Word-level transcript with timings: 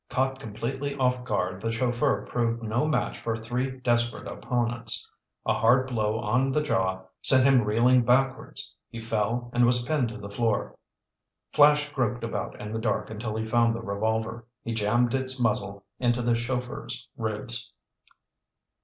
Caught 0.09 0.39
completely 0.39 0.95
off 0.95 1.23
guard, 1.23 1.61
the 1.61 1.71
chauffeur 1.71 2.25
proved 2.25 2.63
no 2.63 2.87
match 2.87 3.19
for 3.19 3.35
three 3.35 3.69
desperate 3.69 4.25
opponents. 4.27 5.07
A 5.45 5.53
hard 5.53 5.87
blow 5.89 6.17
on 6.19 6.51
the 6.51 6.61
jaw 6.63 7.03
sent 7.21 7.43
him 7.43 7.61
reeling 7.61 8.01
backwards. 8.01 8.75
He 8.89 8.99
fell 8.99 9.51
and 9.53 9.63
was 9.63 9.85
pinned 9.85 10.09
to 10.09 10.17
the 10.17 10.27
floor. 10.27 10.75
Flash 11.53 11.91
groped 11.91 12.23
about 12.23 12.59
in 12.59 12.71
the 12.73 12.79
dark 12.79 13.11
until 13.11 13.35
he 13.37 13.45
found 13.45 13.75
the 13.75 13.81
revolver. 13.83 14.47
He 14.63 14.73
jammed 14.73 15.13
its 15.13 15.39
muzzle 15.39 15.85
into 15.99 16.23
the 16.23 16.33
chauffeur's 16.33 17.07
ribs. 17.15 17.71